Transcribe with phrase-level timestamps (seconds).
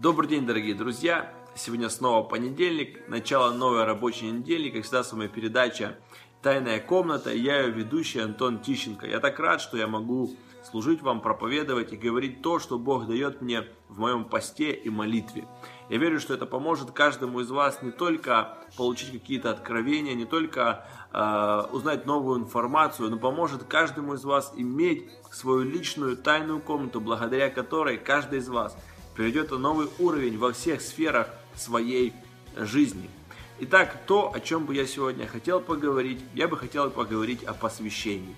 [0.00, 1.32] Добрый день, дорогие друзья!
[1.56, 4.70] Сегодня снова понедельник, начало новой рабочей недели.
[4.70, 5.98] Как всегда, с вами передача
[6.40, 7.32] «Тайная комната».
[7.32, 9.08] Я ее ведущий Антон Тищенко.
[9.08, 13.42] Я так рад, что я могу служить вам, проповедовать и говорить то, что Бог дает
[13.42, 15.48] мне в моем посте и молитве.
[15.88, 20.86] Я верю, что это поможет каждому из вас не только получить какие-то откровения, не только
[21.12, 27.50] э, узнать новую информацию, но поможет каждому из вас иметь свою личную тайную комнату, благодаря
[27.50, 28.78] которой каждый из вас–
[29.18, 32.12] приведет на новый уровень во всех сферах своей
[32.56, 33.10] жизни.
[33.58, 38.36] Итак, то, о чем бы я сегодня хотел поговорить, я бы хотел поговорить о посвящении.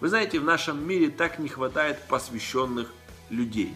[0.00, 2.92] Вы знаете, в нашем мире так не хватает посвященных
[3.30, 3.74] людей.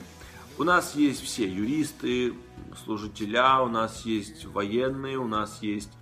[0.59, 2.34] У нас есть все юристы,
[2.84, 5.92] служителя, у нас есть военные, у нас есть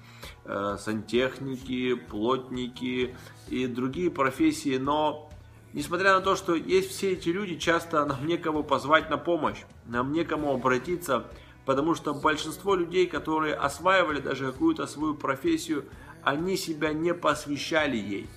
[0.47, 3.15] э, сантехники, плотники
[3.49, 5.31] и другие профессии, но
[5.75, 10.13] Несмотря на то, что есть все эти люди, часто нам некого позвать на помощь, нам
[10.13, 11.25] некому обратиться,
[11.65, 15.85] потому что большинство людей, которые осваивали даже какую-то свою профессию,
[16.23, 18.29] они себя не посвящали ей.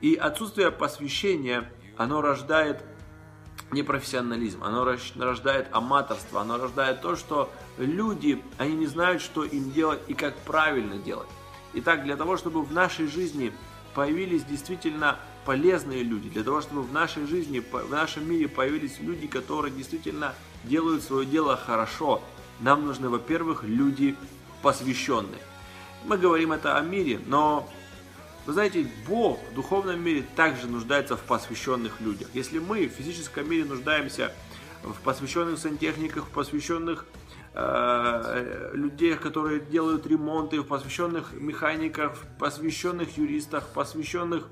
[0.00, 2.82] И отсутствие посвящения, оно рождает
[3.72, 4.86] непрофессионализм, оно
[5.18, 10.34] рождает аматорство, оно рождает то, что люди, они не знают, что им делать и как
[10.34, 11.28] правильно делать.
[11.74, 13.52] Итак, для того, чтобы в нашей жизни
[13.94, 19.26] появились действительно полезные люди, для того, чтобы в нашей жизни, в нашем мире появились люди,
[19.26, 22.22] которые действительно делают свое дело хорошо,
[22.60, 24.16] нам нужны, во-первых, люди
[24.62, 25.40] посвященные.
[26.04, 27.68] Мы говорим это о мире, но
[28.46, 32.28] вы знаете, Бог в духовном мире также нуждается в посвященных людях.
[32.34, 34.32] Если мы в физическом мире нуждаемся
[34.82, 37.04] в посвященных сантехниках, в посвященных
[37.54, 44.48] людей, которые делают ремонты, посвященных механиках, посвященных юристах, посвященных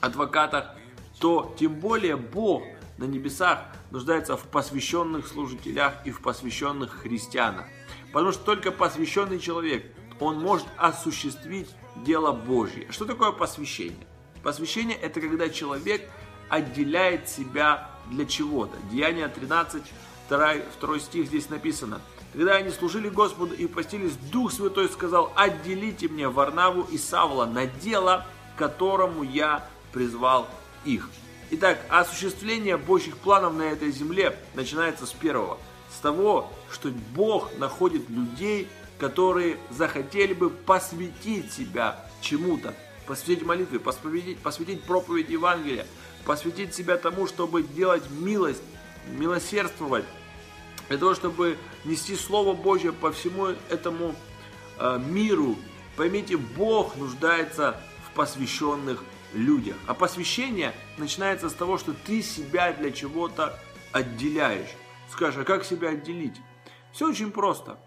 [0.00, 0.74] адвокатах,
[1.20, 2.64] то тем более Бог
[2.98, 3.60] на небесах
[3.90, 7.66] нуждается в посвященных служителях и в посвященных христианах.
[8.12, 9.86] Потому что только посвященный человек,
[10.18, 11.68] он может осуществить
[12.04, 12.90] дело Божье.
[12.90, 14.06] Что такое посвящение?
[14.42, 16.10] Посвящение– это когда человек
[16.48, 18.76] отделяет себя для чего-то.
[18.90, 19.82] Деяние 13,
[20.30, 22.00] 2, 2 стих здесь написано.
[22.32, 27.66] Когда они служили Господу и постились, Дух Святой сказал, отделите мне Варнаву и Савла на
[27.66, 28.24] дело,
[28.56, 30.48] которому я призвал
[30.84, 31.10] их.
[31.50, 35.58] Итак, осуществление Божьих планов на этой земле начинается с первого.
[35.92, 38.68] С того, что Бог находит людей,
[39.00, 42.72] которые захотели бы посвятить себя чему-то.
[43.06, 45.84] Посвятить молитве, посвятить, посвятить проповедь Евангелия,
[46.24, 48.62] посвятить себя тому, чтобы делать милость,
[49.08, 50.04] милосердствовать,
[50.90, 54.12] для того, чтобы нести Слово Божье по всему этому
[54.76, 55.54] э, миру.
[55.96, 59.76] Поймите, Бог нуждается в посвященных людях.
[59.86, 63.56] А посвящение начинается с того, что ты себя для чего-то
[63.92, 64.70] отделяешь.
[65.08, 66.34] Скажешь, а как себя отделить?
[66.92, 67.78] Все очень просто.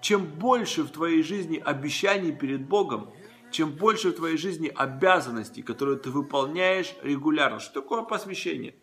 [0.00, 3.10] Чем больше в твоей жизни обещаний перед Богом,
[3.50, 7.60] чем больше в твоей жизни обязанностей, которые ты выполняешь регулярно.
[7.60, 8.74] Что такое посвящение?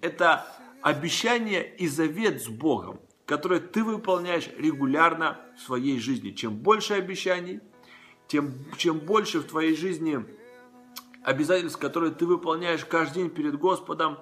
[0.00, 0.46] Это
[0.80, 6.32] обещание и завет с Богом, которые ты выполняешь регулярно в своей жизни.
[6.32, 7.60] Чем больше обещаний,
[8.26, 10.26] тем чем больше в твоей жизни
[11.22, 14.18] обязательств, которые ты выполняешь каждый день перед Господом,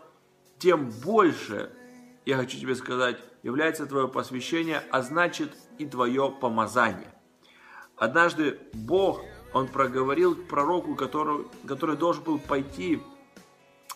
[0.58, 1.72] тем больше,
[2.26, 7.14] я хочу тебе сказать, является твое посвящение, а значит и твое помазание.
[7.96, 9.22] Однажды Бог,
[9.54, 13.00] Он проговорил к пророку, который, который должен был пойти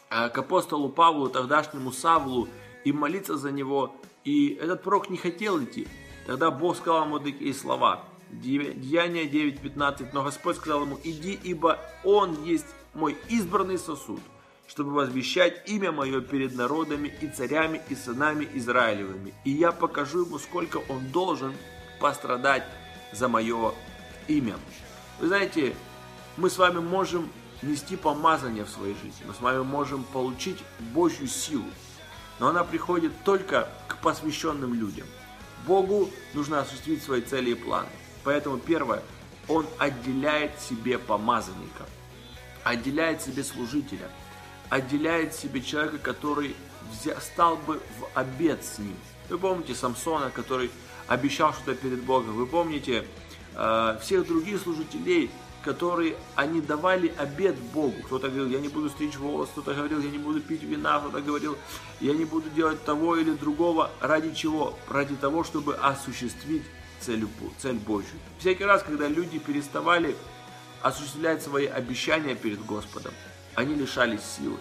[0.09, 2.49] э, к апостолу Павлу, тогдашнему Савлу,
[2.85, 3.95] и молиться за него.
[4.25, 5.87] И этот пророк не хотел идти.
[6.27, 8.05] Тогда Бог сказал ему такие слова.
[8.31, 10.09] Деяние 9.15.
[10.13, 14.21] Но Господь сказал ему, иди, ибо Он есть мой избранный сосуд,
[14.67, 19.35] чтобы возвещать имя мое перед народами и царями и сынами Израилевыми.
[19.45, 21.55] И я покажу ему, сколько он должен
[22.01, 22.65] пострадать
[23.13, 23.75] за мое
[24.29, 24.57] имя.
[25.21, 25.75] Вы знаете,
[26.37, 27.29] мы с вами можем
[27.63, 30.59] нести помазание в своей жизни, мы с вами можем получить
[30.95, 31.67] Божью силу,
[32.39, 35.07] но она приходит только к посвященным людям.
[35.67, 37.89] Богу нужно осуществить свои цели и планы.
[38.25, 39.03] Поэтому первое,
[39.49, 41.87] Он отделяет себе помазанника–
[42.65, 44.09] отделяет себе служителя,
[44.69, 46.55] отделяет себе человека, который
[47.21, 48.97] стал бы в обед с ним.
[49.29, 50.71] Вы помните Самсона, который
[51.07, 52.35] обещал что-то перед Богом.
[52.35, 53.07] Вы помните
[53.55, 55.31] э, всех других служителей,
[55.63, 57.95] которые они давали обед Богу.
[58.07, 61.21] Кто-то говорил, я не буду стричь волос, кто-то говорил, я не буду пить вина, кто-то
[61.21, 61.57] говорил,
[62.01, 63.91] я не буду делать того или другого.
[64.01, 64.79] Ради чего?
[64.89, 66.65] Ради того, чтобы осуществить
[67.01, 67.27] цель,
[67.59, 68.19] цель Божью.
[68.39, 70.17] Всякий раз, когда люди переставали
[70.83, 73.13] осуществлять свои обещания перед Господом,
[73.55, 74.59] они лишались силы.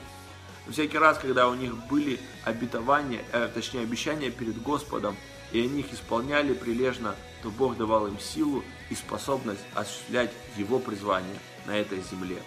[0.69, 5.15] Всякий раз, когда у них были обетования, э, точнее обещания перед Господом,
[5.51, 11.35] и они их исполняли прилежно, то Бог давал им силу и способность осуществлять Его призвание
[11.65, 12.37] на этой земле.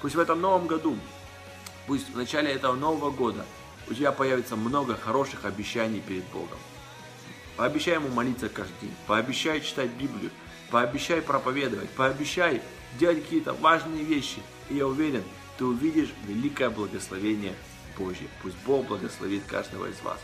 [0.00, 0.96] Пусть в этом новом году,
[1.86, 3.44] пусть в начале этого нового года
[3.88, 6.58] у тебя появится много хороших обещаний перед Богом.
[7.56, 10.30] Пообещай Ему молиться каждый день, пообещай читать Библию,
[10.70, 12.62] пообещай проповедовать, пообещай
[12.98, 14.40] делать какие-то важные вещи.
[14.70, 15.22] И я уверен,
[15.58, 17.54] ты увидишь великое благословение
[17.96, 18.28] Божье.
[18.42, 20.18] Пусть Бог благословит каждого из вас.